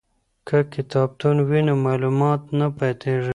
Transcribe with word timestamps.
که 0.47 0.57
کتابتون 0.73 1.37
وي 1.47 1.61
نو 1.67 1.73
معلومات 1.85 2.41
نه 2.59 2.67
پاتیږي. 2.77 3.29